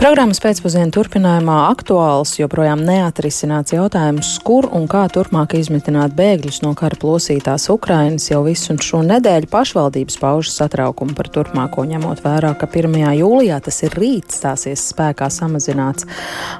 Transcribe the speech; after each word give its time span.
Programmas 0.00 0.38
pēcpusdienu 0.40 0.94
turpinājumā 0.96 1.54
aktuāls 1.68 2.30
joprojām 2.38 2.80
neatrisināts 2.86 3.74
jautājums, 3.74 4.30
kur 4.40 4.64
un 4.72 4.86
kā 4.88 5.02
turpmāk 5.12 5.52
izmitināt 5.58 6.14
bēgļus 6.16 6.62
no 6.64 6.70
kara 6.72 6.96
plosītās 6.96 7.66
Ukrainas 7.68 8.30
jau 8.30 8.38
visu 8.46 8.78
šo 8.80 9.02
nedēļu 9.04 9.50
pašvaldības 9.52 10.16
paužas 10.22 10.56
satraukumu 10.56 11.12
par 11.18 11.28
turpmāko 11.34 11.84
ņemot 11.90 12.22
vērā, 12.24 12.54
ka 12.56 12.64
1. 12.64 12.96
jūlijā 13.18 13.58
tas 13.66 13.82
ir 13.84 13.98
rīt 14.00 14.32
stāsies 14.32 14.86
spēkā 14.94 15.28
samazināts 15.28 16.08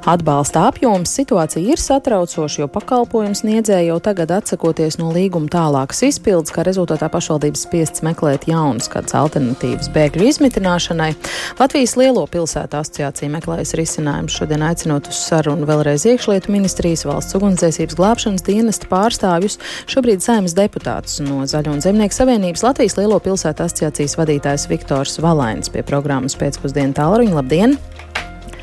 atbalsta 0.05 0.67
apjoms. 0.69 1.17
Situācija 1.23 1.65
ir 1.73 1.81
satraucoša, 1.81 2.67
jo 2.67 2.69
pakalpojums 2.77 3.41
niedzēja 3.49 3.95
jau 3.95 3.99
tagad 4.05 4.37
atsakoties 4.37 5.01
no 5.01 5.15
līguma 5.17 5.49
tālākas 5.49 6.05
izpildes, 6.11 6.53
kā 6.53 6.67
rezultātā 6.69 7.09
pašvaldības 7.09 7.65
spiests 7.65 8.05
meklēt 8.05 8.45
jaunas 8.53 8.93
kādas 8.93 9.17
alternatīvas 9.17 9.89
bēgļu 9.97 10.29
izmitināšanai. 10.35 11.11
Latvijas 11.57 11.97
lielo 11.97 12.29
pilsētu 12.29 12.83
asociācija 12.85 13.30
meklējas 13.33 13.75
risinājumus. 13.79 14.37
Šodien 14.41 14.65
aicinot 14.67 15.11
uz 15.11 15.19
sarunu 15.29 15.69
vēlreiz 15.69 16.07
iekšlietu 16.11 16.53
ministrijas, 16.53 17.07
valsts 17.09 17.37
ugunsdzēsības 17.39 17.99
glābšanas 17.99 18.47
dienesta 18.47 18.91
pārstāvjus, 18.91 19.61
šobrīd 19.91 20.25
saimnes 20.25 20.57
deputātus 20.59 21.21
no 21.25 21.45
Zaļo 21.51 21.77
un 21.77 21.85
Zemnieku 21.85 22.17
savienības 22.17 22.65
Latvijas 22.67 22.99
Lielo 23.01 23.21
pilsētu 23.23 23.67
asociācijas 23.67 24.19
vadītājs 24.21 24.67
Viktors 24.71 25.21
Valains 25.23 25.73
pie 25.73 25.85
programmas 25.87 26.39
pēcpusdienu 26.41 26.97
tālruņa. 26.99 27.39
Labdien! 27.41 27.79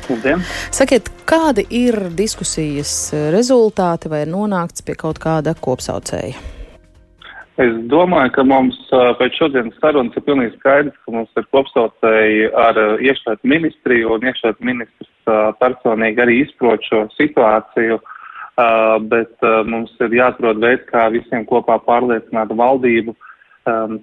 Labdien. 0.08 0.44
Sakiet, 0.72 1.10
kādi 1.28 1.66
ir 1.84 2.08
diskusijas 2.16 3.10
rezultāti 3.34 4.08
vai 4.12 4.24
ir 4.24 4.32
nonākts 4.32 4.84
pie 4.84 4.96
kaut 4.96 5.20
kāda 5.22 5.56
kopsaucēja? 5.58 6.57
Es 7.58 7.72
domāju, 7.90 8.30
ka 8.36 8.44
mums 8.46 8.76
pēc 9.18 9.34
šodienas 9.40 9.78
sarunas 9.82 10.14
ir 10.14 10.22
pilnīgi 10.22 10.54
skaidrs, 10.60 10.94
ka 11.02 11.14
mums 11.16 11.40
ir 11.40 11.46
kopsaucēji 11.50 12.44
ar 12.54 12.76
iekšlietu 13.02 13.50
ministriju 13.50 14.12
un 14.14 14.26
iekšlietu 14.30 14.66
ministrs 14.68 15.32
personīgi 15.58 16.22
arī 16.22 16.36
izprot 16.44 16.86
šo 16.86 17.00
situāciju, 17.16 17.98
bet 19.10 19.48
mums 19.66 19.90
ir 20.06 20.14
jāatrod 20.20 20.62
veids, 20.62 20.86
kā 20.86 21.08
visiem 21.14 21.42
kopā 21.50 21.80
pārliecināt 21.88 22.54
valdību, 22.60 23.16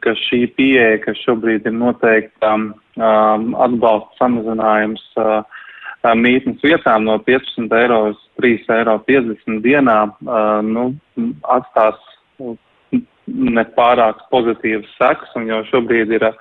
ka 0.03 0.15
šī 0.25 0.41
pieeja, 0.59 0.99
kas 1.05 1.23
šobrīd 1.23 1.63
ir 1.63 1.77
noteikta 1.79 2.51
atbalsta 2.99 4.19
samazinājums 4.19 5.07
mītnes 6.19 6.59
vietām 6.61 7.07
no 7.07 7.15
15 7.23 7.71
eiro 7.79 8.01
uz 8.11 8.19
3,50 8.43 8.75
eiro 8.75 8.99
dienā, 9.63 9.97
nu, 10.67 10.89
atstās 11.55 12.03
nepārāk 13.27 14.21
pozitīvas 14.33 14.91
sekas, 14.99 15.33
un 15.37 15.49
jau 15.49 15.61
šobrīd 15.71 16.13
ir 16.15 16.27
uh, 16.29 16.35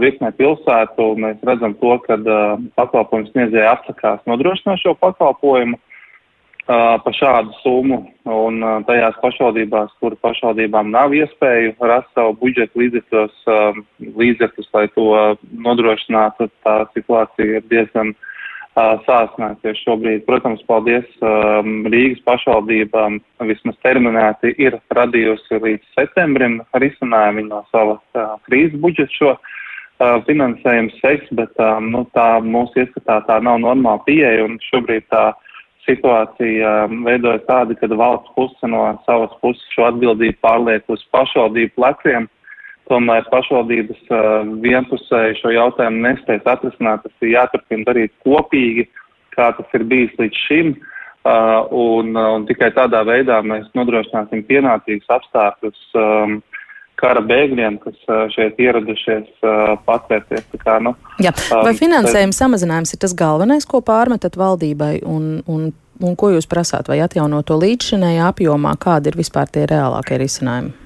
virknē 0.00 0.32
pilsētu, 0.38 1.08
mēs 1.22 1.42
redzam 1.46 1.74
to, 1.80 1.96
ka 2.06 2.18
uh, 2.20 2.62
pakalpojums 2.78 3.32
sniedzēja 3.34 3.76
atsakās 3.76 4.22
nodrošināt 4.30 4.82
šo 4.82 4.94
pakalpojumu 5.02 5.78
uh, 5.78 6.94
pa 7.02 7.14
šādu 7.18 7.56
summu, 7.62 8.02
un 8.24 8.62
uh, 8.62 8.78
tajās 8.86 9.18
pašvaldībās, 9.24 9.96
kur 10.00 10.16
pašvaldībām 10.22 10.94
nav 10.94 11.14
iespēju 11.16 11.74
rast 11.90 12.12
savu 12.14 12.36
budžetu 12.44 12.84
līdzekļos, 12.84 13.42
uh, 13.50 13.82
līdzekļus, 14.22 14.70
lai 14.78 14.86
to 14.94 15.10
nodrošinātu, 15.66 16.50
tā 16.62 16.78
situācija 16.94 17.60
ir 17.60 17.68
diezgan 17.72 18.14
uh, 18.14 18.32
sāsināties 18.76 19.78
šobrīd. 19.84 20.24
Protams, 20.26 20.60
paldies 20.68 21.06
um, 21.24 21.86
Rīgas 21.88 22.20
pašvaldībām 22.28 23.18
vismaz 23.48 23.78
terminēti 23.84 24.52
ir 24.60 24.76
radījusi 24.96 25.60
līdz 25.62 25.94
septembrim 25.96 26.60
risinājumu 26.76 27.46
no 27.48 27.62
savas 27.72 28.02
uh, 28.18 28.36
krīzes 28.48 28.76
budžeta 28.82 29.16
šo 29.16 29.32
uh, 29.32 30.20
finansējumu 30.28 30.92
seks, 31.00 31.32
bet 31.40 31.56
um, 31.62 31.90
nu, 31.94 32.04
tā 32.12 32.28
mūsu 32.44 32.84
ieskatā 32.84 33.22
tā 33.28 33.40
nav 33.40 33.62
normāla 33.64 34.04
pieeja 34.04 34.44
un 34.44 34.60
šobrīd 34.68 35.08
tā 35.08 35.30
situācija 35.88 36.76
um, 36.84 37.04
veidojas 37.08 37.46
tāda, 37.48 37.78
ka 37.80 37.88
valsts 37.88 38.34
puse 38.36 38.72
no 38.72 38.90
savas 39.08 39.32
puses 39.40 39.64
šo 39.72 39.88
atbildību 39.88 40.36
pārliek 40.44 40.84
uz 40.92 41.04
pašvaldību 41.16 41.78
pleciem 41.78 42.28
tomēr 42.90 43.26
pašvaldības 43.32 44.10
vienpusēji 44.62 45.40
šo 45.40 45.54
jautājumu 45.54 46.04
nespēs 46.06 46.46
atrisināt. 46.46 47.04
Tas 47.06 47.24
ir 47.26 47.34
jāturpina 47.34 47.88
darīt 47.88 48.14
kopīgi, 48.26 48.86
kā 49.36 49.50
tas 49.58 49.78
ir 49.78 49.86
bijis 49.88 50.14
līdz 50.20 50.42
šim. 50.46 50.76
Un, 51.26 52.12
un 52.14 52.44
tikai 52.46 52.70
tādā 52.76 53.00
veidā 53.06 53.40
mēs 53.42 53.66
nodrošināsim 53.74 54.44
pienācīgus 54.46 55.10
apstākļus 55.10 55.80
um, 55.98 56.36
kara 57.00 57.22
bēgļiem, 57.26 57.80
kas 57.82 57.98
šeit 58.34 58.60
ieradušies 58.62 59.42
patvērties. 59.88 60.46
Kā, 60.62 60.78
nu, 60.84 60.94
Jā. 61.18 61.34
Vai 61.50 61.74
um, 61.74 61.80
finansējuma 61.80 62.36
samazinājums 62.36 62.94
ir 62.94 63.02
tas 63.02 63.16
galvenais, 63.18 63.66
ko 63.68 63.82
pārmetat 63.84 64.38
valdībai, 64.38 65.00
un, 65.02 65.40
un, 65.50 65.68
un 65.98 66.16
ko 66.16 66.30
jūs 66.36 66.46
prasāt, 66.46 66.86
vai 66.92 67.02
atjaunot 67.04 67.50
to 67.50 67.58
līdzšinējā 67.58 68.30
apjomā, 68.30 68.78
kādi 68.80 69.10
ir 69.10 69.18
vispār 69.18 69.50
tie 69.50 69.66
reālākie 69.66 70.22
risinājumi? 70.22 70.85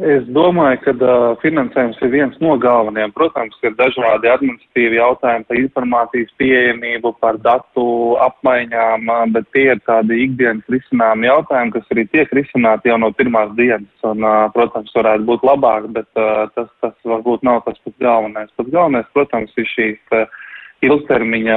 Es 0.00 0.22
domāju, 0.32 0.78
ka 0.80 0.92
uh, 0.96 1.34
finansējums 1.42 1.98
ir 2.00 2.08
viens 2.14 2.36
no 2.40 2.54
galvenajiem. 2.60 3.10
Protams, 3.12 3.58
ir 3.60 3.74
dažādi 3.76 4.30
administratīvi 4.32 4.96
jautājumi 4.96 5.44
par 5.44 5.58
informācijas 5.60 6.30
pieejamību, 6.40 7.12
par 7.20 7.36
datu 7.44 7.84
apmaiņām, 8.24 9.10
bet 9.34 9.50
tie 9.52 9.66
ir 9.74 9.82
tādi 9.84 10.22
ikdienas 10.24 10.72
risināmi 10.72 11.28
jautājumi, 11.28 11.74
kas 11.74 11.92
arī 11.92 12.06
tiek 12.14 12.32
risināti 12.38 12.88
jau 12.88 12.96
no 13.02 13.10
pirmās 13.12 13.52
dienas. 13.58 13.92
Un, 14.08 14.24
uh, 14.24 14.46
protams, 14.56 14.94
varētu 14.96 15.28
būt 15.28 15.44
labāk, 15.44 15.90
bet 15.98 16.08
uh, 16.16 16.46
tas, 16.56 16.72
tas 16.80 16.96
varbūt 17.04 17.44
nav 17.44 17.60
tas 17.68 17.76
pats 17.84 18.00
galvenais. 18.00 18.54
Pats 18.56 18.72
galvenais, 18.72 19.12
protams, 19.12 19.52
ir 19.60 19.68
šīs. 19.74 20.00
Uh, 20.16 20.24
ilgtermiņa, 20.84 21.56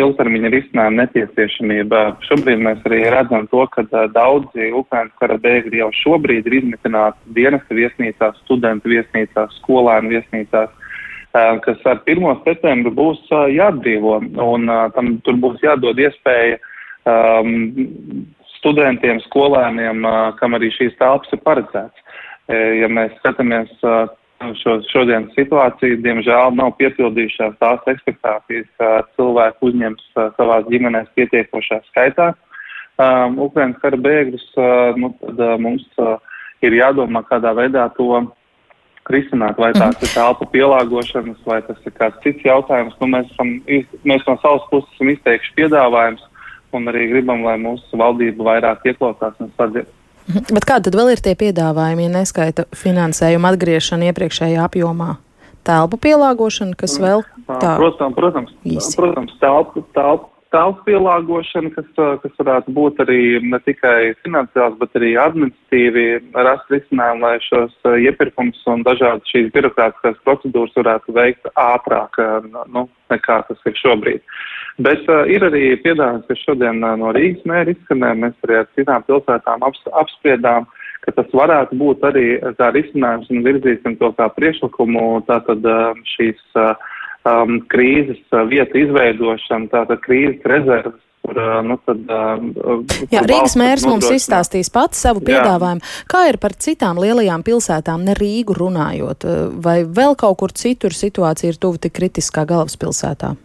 ilgtermiņa 0.00 0.50
risinājuma 0.54 1.04
nepieciešamība. 1.04 2.02
Šobrīd 2.24 2.62
mēs 2.64 2.84
arī 2.88 3.02
redzam 3.12 3.46
to, 3.52 3.66
ka 3.74 3.84
daudzi 4.14 4.70
Ukrainas 4.72 5.12
kara 5.20 5.36
bēgļi 5.42 5.82
jau 5.82 5.90
šobrīd 6.00 6.48
ir 6.48 6.58
izmitināti 6.62 7.34
dienesta 7.36 7.76
viesnīcās, 7.76 8.38
studentu 8.46 8.94
viesnīcās, 8.94 9.58
skolēnu 9.60 10.16
viesnīcās 10.16 10.78
kas 11.32 11.80
ar 11.88 12.02
1. 12.04 12.44
septembru 12.44 12.92
būs 12.92 13.20
jāatbrīvo, 13.30 14.18
un 14.44 14.68
tam 14.92 15.14
tur 15.24 15.38
būs 15.40 15.62
jādod 15.64 15.96
iespēja 15.96 16.58
um, 17.08 18.26
studentiem, 18.58 19.20
skolēniem, 19.26 20.04
kam 20.38 20.58
arī 20.58 20.70
šīs 20.76 20.98
telpas 21.00 21.32
ir 21.32 21.40
paredzēts. 21.46 21.98
Ja 22.52 22.88
mēs 22.92 23.14
skatāmies 23.22 23.70
šo, 24.60 24.78
šodienas 24.92 25.34
situāciju, 25.38 26.00
diemžēl 26.04 26.54
nav 26.58 26.74
piepildījušās 26.78 27.58
tās 27.62 27.90
ekspektācijas, 27.94 28.68
ka 28.78 28.94
cilvēki 29.16 29.68
uzņems 29.70 30.08
uh, 30.16 30.30
savās 30.38 30.66
ģimenēs 30.70 31.12
pietiekošā 31.18 31.82
skaitā 31.90 32.32
um, 33.00 33.38
Ukrainas 33.46 33.80
kara 33.82 33.98
bēgļus, 33.98 34.46
uh, 34.56 34.98
nu, 34.98 35.12
tad 35.20 35.40
uh, 35.40 35.56
mums 35.60 35.84
uh, 36.02 36.16
ir 36.64 36.76
jādomā, 36.76 37.24
kādā 37.28 37.54
veidā 37.56 37.88
to 37.96 38.22
risināt, 39.10 39.58
vai 39.58 39.72
tās 39.74 39.96
ir 40.04 40.12
telpu 40.12 40.46
pielāgošanas, 40.52 41.40
vai 41.46 41.60
tas 41.66 41.78
ir 41.86 41.94
kāds 41.96 42.20
cits 42.22 42.44
jautājums. 42.46 42.94
Nu, 43.00 43.08
mēs, 43.10 43.30
esam, 43.34 43.56
mēs 44.06 44.28
no 44.28 44.36
savas 44.42 44.68
puses 44.70 44.92
esam 44.94 45.10
izteikuši 45.10 45.56
piedāvājums 45.58 46.22
un 46.72 46.86
arī 46.88 47.08
gribam, 47.10 47.42
lai 47.44 47.58
mūsu 47.60 47.98
valdība 47.98 48.46
vairāk 48.52 48.86
ieklausās 48.92 49.34
un 49.42 49.50
sadzird. 49.58 49.90
Bet 50.28 50.66
kādi 50.68 50.88
tad 50.88 50.96
vēl 50.98 51.12
ir 51.14 51.22
tie 51.22 51.34
piedāvājumi, 51.38 52.06
ja 52.06 52.14
neskaita 52.20 52.66
finansējuma 52.78 53.52
atgriešana 53.52 54.10
iepriekšējā 54.12 54.66
apjomā? 54.68 55.16
Telpu 55.66 55.98
pielāgošana, 56.02 56.74
kas 56.78 56.96
vēl 57.02 57.22
tā? 57.46 57.76
Protams, 57.78 58.16
protams, 58.18 58.54
īsi. 58.66 58.96
protams 58.98 59.34
telpu, 59.42 59.84
telpu, 59.94 60.30
telpu 60.52 60.84
pielāgošana, 60.86 61.72
kas, 61.74 61.88
kas 61.96 62.40
varētu 62.40 62.74
būt 62.76 63.00
arī 63.04 63.20
ne 63.44 63.58
tikai 63.66 64.12
finansiāls, 64.22 64.78
bet 64.80 64.98
arī 65.00 65.14
administratīvi 65.20 66.06
rast 66.36 66.72
risinājumu, 66.72 67.24
lai 67.24 67.36
šos 67.46 67.74
iepirkums 68.06 68.60
un 68.72 68.84
dažādas 68.86 69.32
šīs 69.32 69.52
birokrātiskās 69.56 70.20
procedūras 70.26 70.76
varētu 70.78 71.16
veikt 71.16 71.48
ātrāk, 71.56 72.20
nu, 72.72 72.86
nekā 73.12 73.42
tas 73.48 73.68
ir 73.68 73.78
šobrīd. 73.80 74.22
Bet 74.80 75.04
uh, 75.10 75.26
ir 75.28 75.44
arī 75.44 75.74
piedāvājums, 75.84 76.28
kas 76.30 76.44
šodien 76.46 76.80
uh, 76.80 76.94
no 77.00 77.10
Rīgas 77.12 77.44
mēra 77.48 77.74
izskanēja, 77.74 78.20
mēs 78.22 78.46
arī 78.46 78.62
ar 78.62 78.70
citām 78.78 79.04
pilsētām 79.08 79.66
aps, 79.66 79.82
apspriedām, 80.00 80.64
ka 81.04 81.12
tas 81.18 81.34
varētu 81.36 81.76
būt 81.76 82.06
arī 82.08 82.26
kā 82.56 82.70
risinājums 82.72 83.28
un 83.34 83.44
virzīsim 83.44 83.98
to 84.00 84.12
kā 84.16 84.30
priešlikumu, 84.32 85.04
tātad 85.28 85.66
uh, 85.68 85.92
šīs 86.14 86.40
uh, 86.56 86.72
um, 87.28 87.60
krīzes 87.72 88.20
uh, 88.32 88.44
vietu 88.50 88.82
izveidošana, 88.82 89.70
tātad 89.72 90.04
krīzes 90.04 90.44
rezerves 90.48 91.00
Kur, 91.22 91.38
nu, 91.62 91.76
tad, 91.86 92.00
uh, 92.10 92.80
Jā, 93.14 93.20
Rīgas 93.22 93.54
mērs 93.54 93.84
mums 93.86 94.08
izstāstīs 94.10 94.72
pats 94.74 94.98
savu 95.04 95.22
piedāvājumu. 95.22 95.78
Jā. 95.78 96.06
Kā 96.10 96.24
ir 96.32 96.40
par 96.42 96.56
citām 96.58 96.98
lielajām 96.98 97.44
pilsētām, 97.46 98.02
ne 98.08 98.16
Rīgu 98.18 98.56
runājot, 98.58 99.28
vai 99.62 99.84
vēl 99.86 100.18
kaut 100.18 100.40
kur 100.40 100.50
citur 100.50 100.90
situācija 100.90 101.54
ir 101.54 101.60
tuvu 101.62 101.78
tik 101.86 101.94
kritiskā 102.00 102.42
galvaspilsētā? 102.50 103.36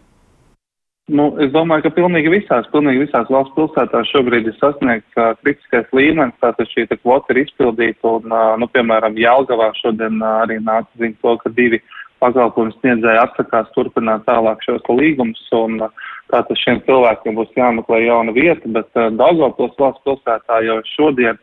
Nu, 1.08 1.30
es 1.40 1.48
domāju, 1.54 1.86
ka 1.86 1.94
pilnīgi 1.96 2.28
visās, 2.34 2.66
pilnīgi 2.68 3.06
visās 3.06 3.30
valsts 3.32 3.54
pilsētās 3.56 4.10
šobrīd 4.10 4.50
ir 4.50 4.56
sasniegts 4.58 5.16
uh, 5.16 5.30
kritiskais 5.40 5.86
līmenis, 5.96 6.36
tātad 6.42 6.68
šī 6.68 6.84
kvota 6.90 7.32
ir 7.32 7.40
izpildīta, 7.46 8.10
un, 8.18 8.26
uh, 8.28 8.50
nu, 8.60 8.68
piemēram, 8.74 9.16
Jelgavā 9.16 9.70
šodien 9.78 10.18
uh, 10.20 10.42
arī 10.42 10.58
nāca 10.60 11.00
ziņa 11.00 11.16
to, 11.22 11.32
ka 11.40 11.54
divi 11.56 11.80
pakalpojumu 12.22 12.74
sniedzēji 12.78 13.22
atsakās 13.22 13.68
turpināt 13.74 14.24
tālāk 14.28 14.62
šos 14.66 14.84
līgumus, 14.90 15.42
un 15.56 15.78
tātad 16.32 16.58
šiem 16.60 16.82
cilvēkiem 16.86 17.38
būs 17.38 17.54
jāmeklē 17.56 18.02
jauna 18.06 18.34
vieta, 18.36 18.72
bet 18.78 18.90
Daugavpils 18.94 19.78
valsts 19.78 20.04
pilsētā 20.06 20.62
jau 20.66 20.80
šodien 20.96 21.38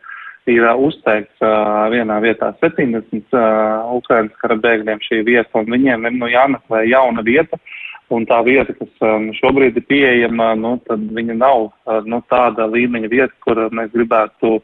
ir 0.46 0.66
uzteikts 0.78 1.42
uh, 1.42 1.88
vienā 1.90 2.20
vietā 2.22 2.52
70 2.62 3.34
uh, 3.34 3.96
Ukrainas 3.96 4.36
kara 4.42 4.56
bēgļiem 4.62 5.02
šī 5.02 5.24
vieta, 5.26 5.50
un 5.58 5.72
viņiem 5.74 6.06
ir 6.06 6.14
nu, 6.14 6.30
jāmeklē 6.30 6.86
jauna 6.86 7.26
vieta. 7.26 7.58
Un 8.14 8.22
tā 8.22 8.36
vieta, 8.46 8.70
kas 8.78 9.02
um, 9.02 9.32
šobrīd 9.34 9.80
ir 9.80 9.82
pieejama, 9.90 10.52
nu, 10.54 10.76
tad 10.86 11.02
viņa 11.16 11.34
nav 11.40 11.64
uh, 11.66 12.04
nu, 12.06 12.20
tāda 12.30 12.68
līmeņa 12.70 13.10
vieta, 13.10 13.34
kur 13.42 13.58
mēs 13.74 13.90
gribētu 13.96 14.60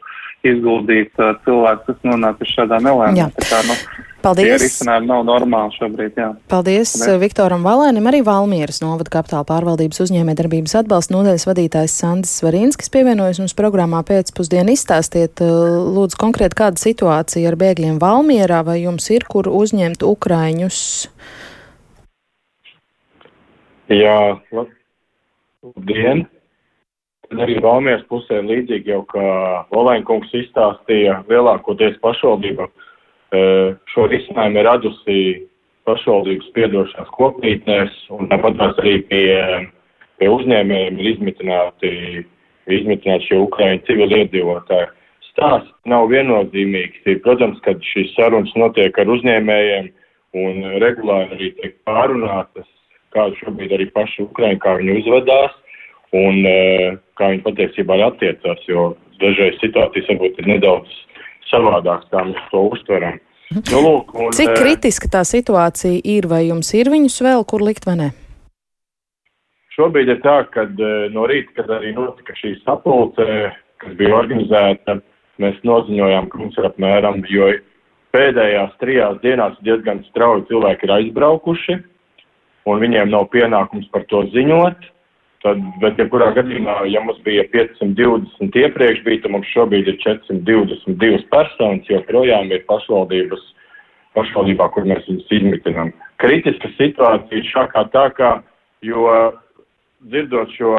izguldīt 0.47 1.11
uh, 1.19 1.33
cilvēku, 1.43 1.89
kas 1.89 2.07
nonākuši 2.07 2.55
šādā 2.61 2.79
nelēmumā. 2.85 3.27
Nu, 3.67 3.75
Paldies! 4.23 4.61
Risinājumi 4.61 5.09
nav 5.09 5.23
normāli 5.27 5.75
šobrīd, 5.75 6.15
jā. 6.15 6.29
Paldies, 6.51 6.93
Paldies. 6.95 7.19
Viktoram 7.19 7.65
Valēnim, 7.65 8.05
arī 8.07 8.21
Valmieras 8.23 8.79
novada 8.79 9.11
kapitāla 9.11 9.43
pārvaldības 9.49 9.99
uzņēmē 10.05 10.35
darbības 10.39 10.77
atbalsta 10.79 11.15
nodeļas 11.17 11.43
vadītājs 11.49 11.95
Sandis 11.99 12.31
Svarīnskis 12.39 12.91
pievienojas 12.93 13.41
mums 13.43 13.55
programmā 13.57 13.99
pēcpusdienu. 14.07 14.77
Izstāstiet, 14.77 15.43
uh, 15.43 15.81
lūdzu, 15.97 16.19
konkrēti 16.21 16.59
kāda 16.61 16.79
situācija 16.79 17.51
ar 17.51 17.57
bēgļiem 17.59 17.97
Valmierā, 17.99 18.61
vai 18.63 18.77
jums 18.85 19.09
ir 19.11 19.27
kur 19.27 19.49
uzņemt 19.51 20.05
ukraiņus? 20.07 20.79
Jā, 23.91 24.19
labdien! 24.55 26.23
Tad 27.27 27.43
arī 27.43 27.59
Valmieras 27.59 28.07
pusē 28.07 28.39
līdzīgi 28.45 28.93
jau, 28.93 29.03
kā 29.09 29.27
Olēnkungs 29.75 30.31
izstāstīja, 30.45 31.19
lielākoties 31.27 31.99
pašvaldība 32.03 32.69
šo 33.93 34.07
risinājumu 34.11 34.61
ir 34.61 34.67
radusi 34.67 35.19
pašvaldības 35.87 36.51
piedošanās 36.55 37.09
kopītnēs, 37.17 37.95
un 38.15 38.29
tāpat 38.31 38.59
arī 38.67 38.97
pie, 39.09 39.27
pie 40.21 40.29
uzņēmējiem 40.31 40.99
ir 40.99 41.09
izmitināti, 41.13 41.93
izmitināti 42.71 43.29
šie 43.29 43.39
Ukraiņu 43.43 43.83
civiliedzīvotāji. 43.89 44.91
Stāsts 45.33 45.73
nav 45.89 46.11
viennozīmīgs. 46.11 47.01
Protams, 47.25 47.57
kad 47.65 47.81
šīs 47.89 48.13
sarunas 48.15 48.53
notiek 48.59 48.97
ar 49.01 49.09
uzņēmējiem 49.15 49.89
un 50.43 50.67
regulāri 50.83 51.35
arī 51.35 51.49
tiek 51.57 51.75
pārunātas, 51.89 52.69
kāda 53.13 53.37
šobrīd 53.41 53.73
arī 53.75 53.89
paši 53.93 54.27
Ukraiņi, 54.27 54.61
kā 54.61 54.77
viņi 54.79 54.99
uzvedās 55.01 55.57
un 56.13 56.45
kā 57.17 57.31
viņi 57.33 57.43
patiesībā 57.47 57.97
attiecās, 58.07 58.61
jo 58.69 58.93
dažreiz 59.21 59.57
situācijas 59.61 60.09
varbūt 60.13 60.39
ir 60.41 60.49
nedaudz 60.53 61.01
savādāks, 61.53 62.09
kā 62.11 62.25
mēs 62.27 62.49
to 62.51 62.65
uztveram. 62.73 63.21
Nu, 63.53 63.79
lūk, 63.85 64.13
un, 64.17 64.33
Cik 64.33 64.55
kritiska 64.57 65.11
tā 65.13 65.21
situācija 65.27 66.01
ir, 66.09 66.25
vai 66.31 66.47
jums 66.47 66.73
ir 66.73 66.89
viņus 66.89 67.19
vēl 67.21 67.45
kur 67.45 67.61
likt 67.61 67.85
vai 67.85 67.97
ne? 67.99 68.09
Šobrīd 69.73 70.09
ir 70.09 70.21
tā, 70.21 70.39
ka 70.53 70.65
no 71.13 71.25
rīta, 71.29 71.53
kad 71.57 71.69
arī 71.77 71.93
notika 71.95 72.35
šī 72.37 72.55
sapulce, 72.61 73.25
kas 73.81 73.95
bija 73.97 74.19
organizēta, 74.19 74.99
mēs 75.41 75.57
noziņojām, 75.65 76.29
ka 76.29 76.41
mums 76.41 76.57
ir 76.59 76.67
apmēram, 76.69 77.23
jo 77.29 77.49
pēdējās 78.13 78.75
trijās 78.81 79.17
dienās 79.23 79.57
diezgan 79.65 80.03
strauji 80.11 80.45
cilvēki 80.51 80.87
ir 80.87 80.95
aizbraukuši, 80.97 81.79
un 82.69 82.81
viņiem 82.83 83.09
nav 83.11 83.27
pienākums 83.33 83.89
par 83.93 84.05
to 84.11 84.23
ziņot. 84.35 84.89
Tad, 85.43 85.59
bet, 85.81 85.97
ja 85.99 86.05
kurā 86.07 86.29
gadījumā, 86.37 86.77
ja 86.87 87.01
mums 87.03 87.17
bija 87.25 87.43
520 87.51 88.55
iepriekš, 88.61 89.01
bija, 89.03 89.21
tad 89.25 89.33
mums 89.33 89.49
šobrīd 89.51 89.89
ir 89.91 89.97
422 89.99 91.25
personas, 91.33 91.89
jo 91.91 91.99
projām 92.07 92.47
ir 92.55 92.63
pašvaldības, 92.69 93.43
pašvaldībā, 94.15 94.69
kur 94.71 94.87
mēs 94.87 95.03
viņus 95.09 95.33
izmitinām. 95.35 95.91
Kritiska 96.23 96.71
situācija 96.77 97.41
ir 97.41 97.49
šākā 97.49 97.83
tā, 97.91 98.05
kā, 98.15 98.31
jo 98.87 99.03
dzirdot 100.07 100.55
šo, 100.55 100.77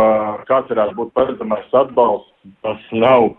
kāds 0.49 0.73
varētu 0.73 0.97
būt 0.97 1.13
paredzamais 1.17 1.77
atbalsts, 1.85 2.33
tas 2.65 2.89
nav, 2.97 3.35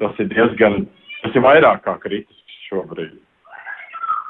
tas 0.00 0.16
ir 0.24 0.32
diezgan, 0.32 0.86
tas 1.20 1.36
ir 1.36 1.44
vairāk 1.44 1.84
kā 1.84 1.98
kritisks 2.06 2.66
šobrīd. 2.70 3.20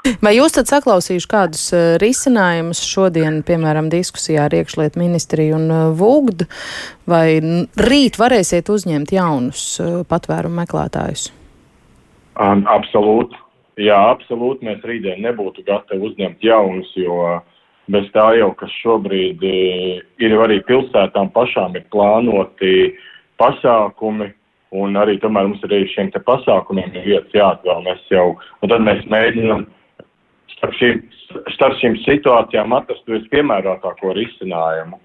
Vai 0.05 0.35
jūs 0.37 0.53
tad 0.53 0.69
saklausījuši 0.69 1.29
kādus 1.31 1.63
uh, 1.73 1.95
risinājumus 2.01 2.83
šodien, 2.85 3.39
piemēram, 3.47 3.89
diskusijā 3.93 4.47
ar 4.49 4.57
iekšlietu 4.57 5.01
ministriju 5.01 5.57
un 5.57 5.71
uh, 5.73 5.85
VUGD, 5.97 6.45
vai 7.09 7.41
rīt 7.81 8.19
varēsiet 8.21 8.69
uzņemt 8.69 9.15
jaunus 9.17 9.63
uh, 9.81 10.03
patvērumu 10.09 10.61
meklētājus? 10.61 11.31
Um, 12.37 12.67
absolūti. 12.69 13.39
Jā, 13.81 13.97
absolūti. 14.13 14.67
Mēs 14.69 14.85
rītdien 14.85 15.23
nebūtu 15.25 15.65
gatavi 15.67 16.11
uzņemt 16.11 16.45
jaunus, 16.45 16.91
jo 17.01 17.39
bez 17.91 18.05
tā 18.13 18.27
jau, 18.39 18.51
kas 18.61 18.73
šobrīd 18.83 19.41
ir 19.45 20.35
arī 20.41 20.61
pilsētām 20.69 21.31
pašām 21.35 21.79
ir 21.79 21.87
plānoti 21.93 22.93
pasākumi, 23.41 24.29
un 24.77 25.01
arī 25.01 25.17
tomēr 25.23 25.49
mums 25.49 25.65
arī 25.67 25.85
šiem 25.93 26.13
te 26.13 26.21
pasākumiem 26.29 26.93
ir 26.93 27.09
vietas 27.09 27.41
jāatvēl. 27.41 27.83
Mēs 27.89 28.05
jau, 28.13 28.29
un 28.63 28.73
tad 28.73 28.85
mēs 28.85 29.03
mēģinam 29.11 29.67
starp 30.65 30.77
šīm, 30.81 31.01
starp 31.55 31.77
šīm 31.81 31.97
situācijām 32.05 32.73
atrast 32.73 33.05
vispiemērotāko 33.11 34.15
risinājumu. 34.17 34.99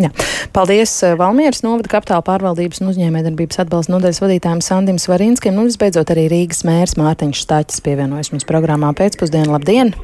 Jā. 0.00 0.10
Paldies 0.54 0.92
eh, 1.06 1.16
Valmieras 1.18 1.62
novada 1.66 1.90
kapitāla 1.92 2.24
pārvaldības 2.26 2.82
un 2.82 2.90
uzņēmējdarbības 2.92 3.62
atbalsta 3.64 3.94
nodaļas 3.94 4.22
vadītājiem 4.24 4.62
Sandim 4.64 5.00
Svarinskim 5.00 5.58
un 5.60 5.70
visbeidzot 5.70 6.12
arī 6.14 6.28
Rīgas 6.32 6.64
mērs 6.68 6.96
Mārtiņš 7.00 7.44
Stāķis 7.46 7.84
pievienojas 7.86 8.32
mums 8.34 8.48
programmā 8.48 8.92
pēcpusdienu. 8.98 9.52
Labdien! 9.54 9.94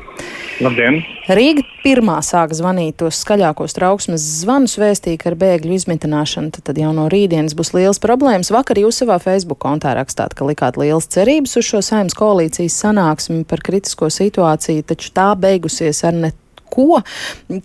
Labdien! 0.65 1.03
Rīga 1.27 1.65
pirmā 1.83 2.21
sāka 2.25 2.57
zvanīt 2.57 2.97
tos 3.03 3.19
skaļākos 3.25 3.75
trauksmes 3.77 4.23
zvanus 4.41 4.77
vēstīja, 4.81 5.19
ka 5.21 5.33
ar 5.33 5.37
bēgļu 5.41 5.75
izmitināšanu 5.77 6.55
tad, 6.55 6.69
tad 6.71 6.81
jau 6.81 6.95
no 6.97 7.09
rītdienas 7.13 7.57
būs 7.59 7.75
liels 7.77 8.01
problēmas. 8.03 8.53
Vakar 8.55 8.81
jūs 8.81 9.03
savā 9.03 9.19
Facebook 9.23 9.61
kontā 9.67 9.93
rakstāt, 9.99 10.37
ka 10.39 10.49
likāt 10.49 10.79
liels 10.81 11.11
cerības 11.13 11.59
uz 11.61 11.69
šo 11.69 11.83
saimnes 11.85 12.17
koalīcijas 12.17 12.79
sanāksmi 12.87 13.45
par 13.51 13.65
kritisko 13.67 14.09
situāciju, 14.13 14.87
taču 14.87 15.13
tā 15.17 15.33
beigusies 15.41 16.05
ar 16.07 16.17
ne 16.25 16.33
ko. 16.73 17.03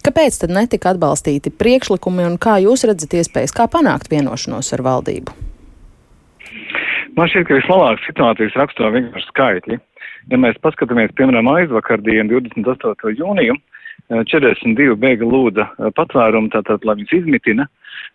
Kāpēc 0.06 0.42
tad 0.44 0.53
netika 0.56 0.94
atbalstīti 0.94 1.53
priekšlikumi 1.53 2.27
un 2.30 2.38
kā 2.42 2.57
jūs 2.63 2.86
redzat 2.89 3.18
iespējas, 3.21 3.56
kā 3.56 3.68
panākt 3.71 4.12
vienošanos 4.12 4.74
ar 4.77 4.86
valdību? 4.88 5.38
Man 7.18 7.27
šķiet, 7.27 7.48
ka 7.48 7.57
vislabāk 7.59 8.00
situācijas 8.06 8.56
raksturo 8.59 8.94
vienkārši 8.94 9.27
skaitļi. 9.33 9.80
Ja 10.31 10.38
mēs 10.39 10.59
paskatāmies, 10.63 11.12
piemēram, 11.18 11.50
aizvakardienu 11.51 12.39
28. 12.39 13.15
jūniju, 13.19 13.57
42 14.12 14.98
bēga 15.00 15.27
lūdza 15.27 15.68
eh, 15.68 15.92
patvērumu, 15.95 16.51
tātad, 16.53 16.83
lai 16.88 16.98
viņus 17.00 17.13
izmitina. 17.21 17.68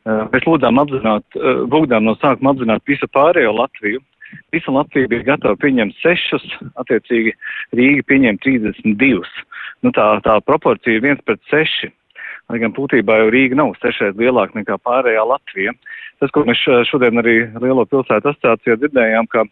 Eh, 0.06 0.22
mēs 0.32 0.46
lūdzām 0.48 0.80
apzināt, 0.82 1.24
eh, 1.38 1.62
lūgdām 1.72 2.06
no 2.08 2.16
sākuma 2.20 2.52
apzināt 2.54 2.84
visu 2.88 3.08
pārējo 3.16 3.54
Latviju. 3.56 4.02
Visa 4.52 4.72
Latvija 4.74 5.08
bija 5.08 5.24
gatava 5.30 5.56
pieņemt 5.62 5.94
sešus, 6.02 6.44
attiecīgi 6.82 7.32
Rīga 7.78 8.02
pieņēma 8.10 8.42
32 8.42 9.22
nu, 9.84 9.92
tā, 9.96 10.08
tā 10.24 10.38
proporcija 10.46 10.96
ir 10.96 11.04
viens 11.04 11.22
pret 11.26 11.42
seši. 11.50 11.92
Lai 12.46 12.60
gan 12.62 12.70
būtībā 12.70 13.16
jau 13.18 13.30
Rīga 13.34 13.56
nav 13.58 13.72
sešreiz 13.82 14.14
lielāka 14.20 14.54
nekā 14.54 14.76
pārējā 14.86 15.22
Latvija. 15.26 15.72
Tas, 16.22 16.30
ko 16.32 16.44
mēs 16.46 16.60
šodien 16.88 17.18
arī 17.18 17.34
Lielo 17.60 17.82
pilsētu 17.90 18.30
asociācijā 18.30 18.76
dzirdējām, 18.80 19.26
ka 19.32 19.42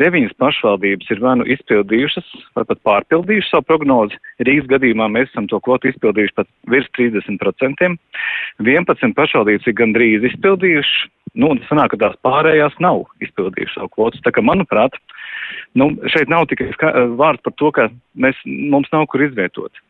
deviņas 0.00 0.36
pašvaldības 0.40 1.10
ir 1.10 1.20
vai 1.24 1.34
nu 1.40 1.48
izpildījušas, 1.50 2.28
vai 2.54 2.64
pat 2.68 2.80
pārpildījušas 2.86 3.50
savu 3.56 3.66
prognozi. 3.72 4.20
Rīgas 4.46 4.70
gadījumā 4.70 5.10
mēs 5.16 5.32
esam 5.32 5.50
to 5.50 5.58
kvotu 5.66 5.90
izpildījuši 5.90 6.36
pat 6.38 6.48
virs 6.70 6.86
30%. 6.96 7.90
11 8.62 9.18
pašvaldības 9.18 9.68
ir 9.68 9.78
gandrīz 9.82 10.30
izpildījušas, 10.30 11.10
nu, 11.34 11.50
un 11.56 11.62
sanāk, 11.66 11.92
ka 11.92 12.04
tās 12.06 12.16
pārējās 12.24 12.78
nav 12.80 13.02
izpildījušas 13.26 13.80
savu 13.82 13.92
kvotu. 13.98 14.22
Tā 14.22 14.30
kā, 14.30 14.46
manuprāt, 14.46 14.94
nu, 15.78 15.90
šeit 16.12 16.30
nav 16.32 16.46
tikai 16.50 16.70
vārds 17.18 17.42
par 17.44 17.54
to, 17.60 17.70
ka 17.74 17.88
mēs, 18.20 18.38
mums 18.46 18.90
nav 18.92 19.06
kur 19.12 19.24
izvietot. 19.24 19.82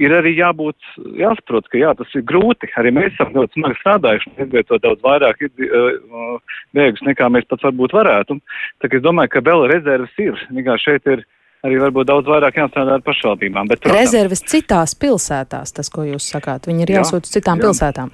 Ir 0.00 0.14
arī 0.16 0.32
jābūt, 0.36 0.76
jāsaprot, 1.18 1.66
ka 1.72 1.80
jā, 1.80 1.90
tas 1.98 2.14
ir 2.16 2.24
grūti. 2.28 2.70
Arī 2.80 2.92
mēs 2.94 3.12
esam 3.14 3.34
ļoti 3.34 3.58
smagi 3.58 3.80
strādājuši 3.80 4.30
un 4.30 4.46
izvietot 4.46 4.84
daudz 4.84 5.02
vairāk 5.04 5.42
uh, 5.44 6.38
bēgus 6.76 7.04
nekā 7.08 7.28
mēs 7.32 7.48
pats 7.50 7.66
varbūt 7.68 7.96
varētu. 7.98 8.38
Tā 8.80 8.90
es 8.90 9.04
domāju, 9.04 9.34
ka 9.34 9.44
vēl 9.44 9.66
rezerves 9.72 10.22
ir. 10.22 10.40
Vienkārši 10.54 10.92
šeit 10.92 11.12
ir 11.16 11.26
arī 11.66 11.82
varbūt 11.82 12.08
daudz 12.08 12.30
vairāk 12.30 12.62
jāstrādā 12.62 12.96
ar 12.96 13.04
pašvaldībām. 13.04 13.68
Bet, 13.70 13.82
protams, 13.82 14.00
rezerves 14.00 14.44
citās 14.48 14.96
pilsētās, 14.96 15.74
tas, 15.76 15.92
ko 15.92 16.06
jūs 16.08 16.30
sakāt, 16.32 16.70
viņi 16.70 16.86
ir 16.86 16.98
jāsūt 17.00 17.28
uz 17.28 17.36
citām 17.36 17.60
jā. 17.60 17.68
pilsētām. 17.68 18.12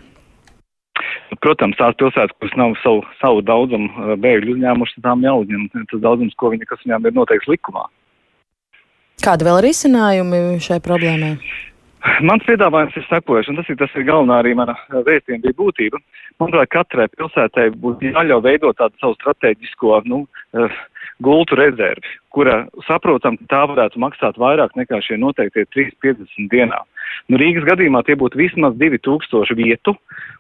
Protams, 1.43 1.77
tās 1.79 1.97
pilsētas, 2.01 2.35
kuras 2.41 2.57
nav 2.59 2.75
savu, 2.83 3.05
savu 3.21 3.45
daudzumu 3.47 3.89
uh, 3.93 4.17
bēgļu 4.23 4.57
uzņēmušas, 4.57 5.03
tām 5.05 5.25
jāuzņem 5.27 5.69
tas 5.77 6.03
daudzums, 6.03 6.37
ko 6.39 6.53
viņi, 6.55 6.69
kas 6.69 6.83
viņām 6.85 7.09
ir 7.09 7.17
noteikts 7.17 7.51
likumā. 7.51 7.87
Kāda 9.25 9.49
vēl 9.49 9.63
ir 9.63 9.71
izcinājumi 9.73 10.43
šai 10.63 10.83
problēmai? 10.85 11.37
Mans 12.23 12.45
piedāvājums 12.47 12.95
ir 13.01 13.07
sekojuši, 13.09 13.51
un 13.51 13.59
tas 13.59 13.71
ir, 13.73 13.79
tas 13.81 13.95
ir 13.99 14.05
galvenā 14.07 14.37
arī 14.39 14.53
mana 14.55 14.77
vēstījuma 14.93 15.43
bija 15.43 15.57
būtība. 15.59 15.99
Manuprāt, 16.39 16.71
katrai 16.71 17.09
pilsētai 17.15 17.71
būtu 17.83 18.13
jāļauj 18.13 18.45
veidot 18.45 18.79
tādu 18.79 19.01
savu 19.03 19.17
strateģisko, 19.19 20.03
nu, 20.07 20.21
uh, 20.55 20.77
gultu 21.25 21.57
rezervi, 21.59 22.13
kura 22.35 22.61
saprotam, 22.87 23.39
ka 23.41 23.49
tā 23.51 23.63
varētu 23.73 24.01
maksāt 24.03 24.39
vairāk 24.41 24.77
nekā 24.79 25.01
šie 25.05 25.19
noteiktie 25.21 25.65
3,50 25.75 26.51
dienā. 26.53 26.83
Nu, 27.31 27.41
Rīgas 27.41 27.67
gadījumā 27.69 28.05
tie 28.07 28.17
būtu 28.19 28.39
vismaz 28.41 28.77
2000 28.81 29.59
vietu, 29.59 29.97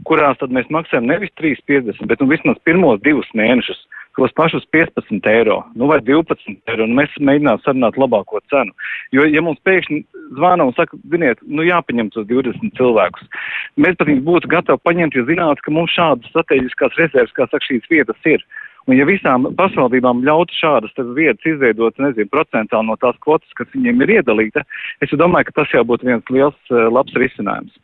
kurās 0.08 0.38
tad 0.40 0.54
mēs 0.54 0.68
maksājam 0.73 1.08
nevis 1.11 1.32
3,50, 1.40 2.06
bet 2.11 2.23
nu, 2.23 2.30
vismaz 2.30 2.61
pirmos 2.68 3.02
divus 3.04 3.30
mēnešus 3.38 3.87
tos 4.16 4.32
pašus 4.32 4.64
15 4.73 5.28
eiro, 5.28 5.64
nu 5.75 5.87
vai 5.87 5.99
12 6.00 6.56
eiro, 6.73 6.85
un 6.87 6.94
mēs 6.96 7.12
mēģinām 7.20 7.61
sarunāt 7.64 7.99
labāko 8.00 8.40
cenu. 8.52 8.73
Jo, 9.12 9.26
ja 9.28 9.42
mums 9.44 9.61
pēkšņi 9.68 10.00
zvana 10.38 10.64
un 10.68 10.73
saka, 10.76 10.96
ziniet, 11.12 11.42
nu 11.44 11.66
jāpaņem 11.66 12.08
tos 12.14 12.25
20 12.30 12.73
cilvēkus, 12.78 13.28
mēs 13.76 13.99
pat 14.00 14.12
būtu 14.30 14.52
gatavi 14.52 14.82
paņemt, 14.88 15.18
jo 15.18 15.26
zinātu, 15.28 15.66
ka 15.66 15.75
mums 15.76 15.92
šādas 15.96 16.32
strateģiskās 16.32 16.96
rezerves, 17.02 17.37
kā 17.37 17.49
saka, 17.50 17.64
šīs 17.68 17.92
vietas 17.92 18.32
ir. 18.32 18.44
Un 18.87 18.95
ja 18.95 19.07
visām 19.09 19.49
pašvaldībām 19.59 20.23
ļautu 20.26 20.55
šādas 20.55 20.95
vietas 21.16 21.49
izveidot, 21.50 21.97
nezinu, 21.99 22.31
procentāli 22.31 22.87
no 22.87 22.95
tās 23.02 23.16
kvotas, 23.25 23.50
kas 23.59 23.71
viņiem 23.75 24.05
ir 24.07 24.12
iedalīta, 24.21 24.62
es 25.02 25.14
domāju, 25.19 25.49
ka 25.49 25.57
tas 25.61 25.73
jau 25.75 25.83
būtu 25.88 26.07
viens 26.07 26.31
liels, 26.31 26.59
eh, 26.71 26.87
labs 26.95 27.14
risinājums. 27.19 27.75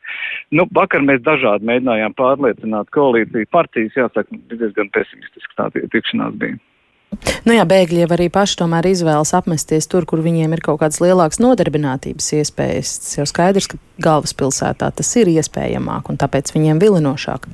Nu, 0.55 0.69
vakar 0.71 1.03
mēs 1.03 1.25
dažādi 1.27 1.67
mēģinājām 1.67 2.15
pārliecināt 2.15 2.93
koalīciju 2.95 3.51
partijas, 3.51 3.99
jāsaka, 3.99 4.43
diezgan 4.53 4.93
pesimistiski 4.95 5.59
tā 5.59 5.73
tikšanās 5.75 6.39
bija. 6.39 6.61
Nu 7.45 7.53
jā, 7.53 7.65
bēgļi 7.69 8.05
jau 8.05 8.09
arī 8.15 8.31
paši 8.33 8.57
tomēr 8.63 8.87
izvēlas 8.89 9.35
apmesties 9.37 9.89
tur, 9.91 10.07
kur 10.09 10.23
viņiem 10.25 10.55
ir 10.55 10.63
kaut 10.65 10.81
kādas 10.81 11.03
lielākas 11.03 11.43
nodarbinātības 11.43 12.31
iespējas. 12.39 12.95
Tas 13.03 13.19
jau 13.19 13.27
skaidrs, 13.29 13.69
ka 13.69 13.81
galvaspilsētā 14.07 14.89
tas 14.97 15.13
ir 15.21 15.29
iespējamāk 15.35 16.09
un 16.09 16.21
tāpēc 16.23 16.55
viņiem 16.55 16.81
vilinošāk. 16.83 17.51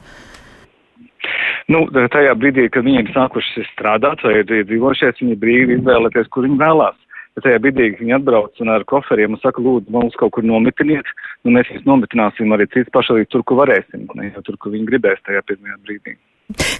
Nu, 1.68 1.82
tajā 1.92 2.32
brīdī, 2.40 2.70
kad 2.72 2.86
viņi 2.86 3.02
ir 3.02 3.10
sākuši 3.12 3.66
strādāt 3.74 4.22
vai 4.24 4.38
ir 4.40 4.46
dzīvojušies, 4.48 5.20
viņi 5.20 5.36
brīvi 5.42 5.76
izvēlēties, 5.76 6.30
kur 6.32 6.46
viņi 6.46 6.56
vēlās. 6.62 6.96
Bet 7.36 7.44
tajā 7.44 7.58
brīdī, 7.62 7.90
kad 7.92 8.00
viņi 8.02 8.14
atbrauc 8.16 8.62
ar 8.74 8.86
koferiem 8.88 9.36
un 9.36 9.42
saka, 9.42 9.60
lūdzu, 9.62 9.92
mums 9.92 10.16
kaut 10.18 10.32
kur 10.34 10.46
nometiniet, 10.48 11.12
nu 11.44 11.52
mēs 11.54 11.68
viņus 11.70 11.84
nometināsim 11.86 12.56
arī 12.56 12.66
cits 12.72 12.90
pašalīgi 12.96 13.28
tur, 13.34 13.44
kur 13.44 13.60
varēsim, 13.60 14.08
ne 14.16 14.32
jau 14.32 14.42
tur, 14.48 14.56
kur 14.56 14.72
viņi 14.72 14.88
gribēs 14.88 15.20
tajā 15.28 15.44
pirmajā 15.44 15.76
brīdī. 15.84 16.16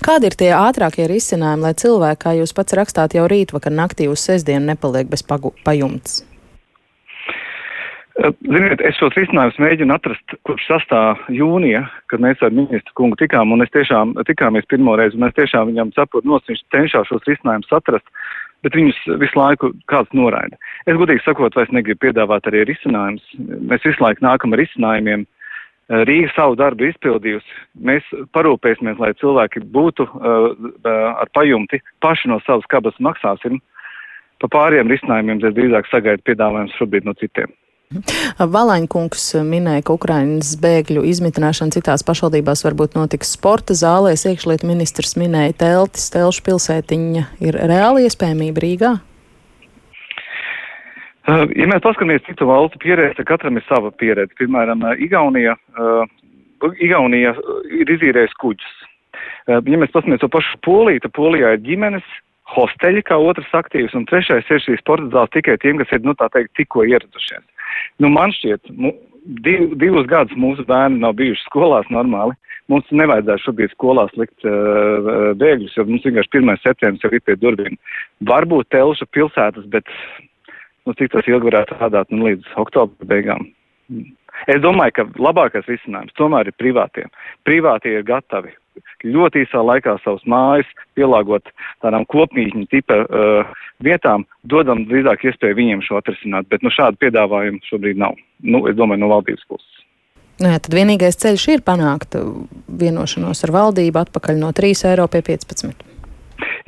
Kādi 0.00 0.30
ir 0.30 0.38
tie 0.40 0.48
ātrākie 0.56 1.04
risinājumi, 1.10 1.66
lai 1.66 1.74
cilvēki, 1.76 2.22
kā 2.24 2.32
jūs 2.40 2.56
pats 2.56 2.74
rakstāt, 2.80 3.14
jau 3.18 3.28
rīt 3.28 3.52
vakar 3.52 3.74
naktī 3.76 4.08
uz 4.08 4.24
sestdienu 4.24 4.72
nepaliek 4.72 5.12
bez 5.12 5.20
pajumtes? 5.28 6.22
Ziniet, 8.18 8.80
es 8.82 8.96
šos 8.98 9.14
risinājumus 9.14 9.60
mēģinu 9.62 9.94
atrast 9.94 10.32
kopš 10.48 10.64
6. 10.66 10.94
jūnija, 11.36 11.84
kad 12.10 12.22
mēs 12.22 12.40
ar 12.42 12.50
ministru 12.50 12.96
kungu 12.98 13.18
tikām, 13.20 13.52
un 13.54 13.62
es 13.62 13.70
tiešām 13.70 14.16
tikāmies 14.26 14.66
pirmo 14.66 14.96
reizi, 14.98 15.14
un 15.14 15.28
es 15.28 15.36
tiešām 15.36 15.68
viņam 15.70 15.92
saprotu, 15.94 16.26
nos 16.26 16.42
viņš 16.50 16.64
cenšas 16.74 17.06
šos 17.12 17.28
risinājumus 17.30 17.76
atrast, 17.78 18.10
bet 18.66 18.74
viņus 18.74 18.98
visu 19.22 19.38
laiku 19.38 19.70
kāds 19.92 20.10
noraida. 20.18 20.58
Es 20.90 20.98
godīgi 20.98 21.22
sakot, 21.22 21.54
vairs 21.54 21.70
negribu 21.70 22.08
piedāvāt 22.08 22.48
arī 22.50 22.64
risinājumus. 22.66 23.28
Mēs 23.70 23.86
visu 23.86 24.02
laiku 24.02 24.26
nākam 24.26 24.56
ar 24.56 24.62
risinājumiem. 24.64 25.22
Rīga 26.10 26.34
savu 26.34 26.58
darbu 26.58 26.84
izpildījusi. 26.90 27.54
Mēs 27.86 28.10
parūpēsimies, 28.36 28.98
lai 29.00 29.14
cilvēki 29.22 29.62
būtu 29.72 30.04
uh, 30.10 30.50
ar 30.90 31.30
pajumti 31.38 31.78
paši 32.04 32.34
no 32.34 32.42
savas 32.44 32.66
kabas 32.68 32.98
maksāsim. 32.98 33.62
Pa 34.42 34.50
pāriem 34.52 34.90
risinājumiem 34.90 35.40
es 35.40 35.56
drīzāk 35.56 35.88
sagaidu 35.88 36.26
piedāvājumus 36.26 36.76
šobrīd 36.82 37.08
no 37.08 37.14
citiem. 37.22 37.54
Valaņkungs 38.38 39.30
minēja, 39.48 39.82
ka 39.88 39.94
Ukrainas 39.96 40.52
bēgļu 40.60 41.06
izmitināšana 41.08 41.72
citās 41.72 42.04
pašvaldībās 42.04 42.60
varbūt 42.66 42.98
notiks 42.98 43.32
sporta 43.32 43.76
zālēs. 43.78 44.26
Iekšlietu 44.28 44.68
ministrs 44.68 45.16
minēja 45.16 45.56
teltis, 45.64 46.10
telšu 46.12 46.44
pilsētiņa 46.50 47.24
ir 47.48 47.56
reāli 47.70 48.04
iespējamība 48.08 48.64
Rīgā? 48.64 48.92
Ja 51.28 51.66
mēs 51.68 51.82
paskatāmies 51.84 52.24
citu 52.24 52.48
valstu 52.48 52.80
pieredzi, 52.80 53.18
tad 53.18 53.28
katram 53.28 53.60
ir 53.60 53.64
sava 53.68 53.90
pieredze. 53.92 54.36
Piemēram, 54.40 54.84
Igaunija, 55.04 55.56
uh, 55.76 56.08
Igaunija 56.80 57.34
ir 57.76 57.92
izīrējusi 57.96 58.40
kuģus. 58.40 58.78
Uh, 59.48 59.60
ja 59.60 59.80
mēs 59.80 59.92
paskatāmies 59.92 60.24
to 60.24 60.30
pašu 60.32 60.60
Poliju, 60.64 61.04
tad 61.04 61.16
Polijā 61.16 61.52
ir 61.56 61.64
ģimenes, 61.64 62.16
hosteļi 62.52 63.04
kā 63.04 63.20
otrs 63.20 63.52
aktīvs, 63.60 63.96
un 63.96 64.08
trešais 64.08 64.48
ir 64.48 64.64
šīs 64.64 64.80
sporta 64.80 65.08
zāles 65.12 65.36
tikai 65.36 65.58
tiem, 65.60 65.80
kas 65.80 65.92
ir, 65.92 66.04
nu, 66.04 66.16
tā 66.16 66.30
teikt, 66.32 66.54
tikko 66.56 66.88
ieradušies. 66.88 67.44
Nu, 68.02 68.10
man 68.14 68.32
šķiet, 68.36 68.70
nu, 68.76 68.92
div, 69.44 69.72
divus 69.80 70.06
gadus 70.10 70.38
mūsu 70.38 70.64
bērni 70.68 71.02
nav 71.02 71.16
bijuši 71.18 71.46
skolās 71.46 71.88
normāli. 71.94 72.36
Mums 72.68 72.88
nevajadzētu 72.92 73.46
šobrīd 73.46 73.72
skolās 73.72 74.12
likt 74.20 74.44
uh, 74.44 75.32
bēgļus, 75.40 75.76
jo 75.78 75.86
mums 75.88 76.04
vienkārši 76.04 76.34
1. 76.42 76.58
septembris 76.60 77.04
jau 77.06 77.12
ir 77.16 77.24
pie 77.24 77.36
durvīm. 77.40 77.78
Varbūt 78.28 78.68
telšu 78.74 79.08
pilsētas, 79.16 79.64
bet 79.72 79.88
nu, 80.84 80.92
cik 80.92 81.14
tas 81.14 81.30
ilgi 81.30 81.48
varētu 81.48 81.78
strādāt 81.78 82.12
nu, 82.12 82.28
līdz 82.28 82.52
oktobra 82.60 83.08
beigām. 83.08 83.48
Es 84.52 84.60
domāju, 84.60 84.98
ka 84.98 85.06
labākais 85.16 85.66
risinājums 85.66 86.14
tomēr 86.20 86.50
ir 86.50 86.58
privātie. 86.60 87.06
Privātie 87.48 87.96
ir 87.96 88.04
gatavi 88.06 88.52
ļoti 89.04 89.44
īsā 89.44 89.62
laikā 89.64 89.96
savus 90.04 90.24
mājas 90.28 90.68
pielāgot 90.98 91.50
tādām 91.84 92.06
kopmītņu 92.10 92.68
tipa 92.72 93.02
uh, 93.04 93.58
vietām, 93.84 94.26
dodam 94.44 94.84
drīzāk 94.88 95.26
iespēju 95.28 95.58
viņiem 95.58 95.84
šo 95.86 96.00
atrisināt, 96.00 96.48
bet 96.50 96.64
nu 96.66 96.72
šādu 96.74 97.00
piedāvājumu 97.04 97.62
šobrīd 97.68 98.00
nav. 98.00 98.16
Nu, 98.42 98.64
es 98.70 98.78
domāju, 98.78 99.02
no 99.04 99.12
valdības 99.12 99.44
puses. 99.50 99.84
Nu 100.38 100.52
jā, 100.52 100.58
tad 100.62 100.74
vienīgais 100.76 101.18
ceļš 101.18 101.44
ir 101.56 101.62
panākt 101.66 102.14
vienošanos 102.80 103.42
ar 103.46 103.54
valdību 103.56 104.04
atpakaļ 104.04 104.38
no 104.38 104.52
3 104.54 104.84
eiro 104.92 105.08
pie 105.10 105.24
15. 105.26 105.86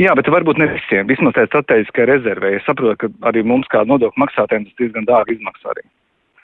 Jā, 0.01 0.15
bet 0.19 0.31
varbūt 0.33 0.59
ne 0.59 0.67
visiem. 0.73 1.07
Vismaz 1.07 1.37
tā 1.37 1.45
strateģiskā 1.47 2.07
rezervē. 2.09 2.55
Es 2.57 2.67
saprotu, 2.67 2.97
ka 3.03 3.31
arī 3.31 3.45
mums 3.47 3.69
kā 3.71 3.85
nodokļu 3.87 4.23
maksātājiem 4.23 4.67
tas 4.67 4.79
diezgan 4.81 5.07
dārgi 5.07 5.37
izmaksā 5.37 5.75
arī. 5.75 5.85